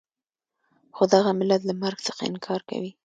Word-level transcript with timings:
خو 0.95 1.03
دغه 1.13 1.31
ملت 1.39 1.61
له 1.65 1.73
مرګ 1.81 1.99
څخه 2.07 2.21
انکار 2.29 2.61
کوي. 2.69 2.91